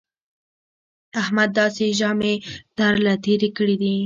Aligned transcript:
احمد 1.21 1.49
داسې 1.59 1.85
ژامې 1.99 2.33
تر 2.77 2.93
له 3.05 3.13
تېرې 3.25 3.49
کړې 3.57 3.75
دي 3.81 3.95